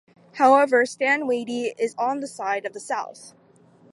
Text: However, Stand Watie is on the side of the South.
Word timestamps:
However, 0.37 0.83
Stand 0.87 1.25
Watie 1.27 1.73
is 1.77 1.93
on 1.95 2.21
the 2.21 2.27
side 2.27 2.65
of 2.65 2.73
the 2.73 2.79
South. 2.79 3.35